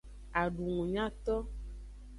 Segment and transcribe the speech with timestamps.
[0.41, 1.35] Adungunyato.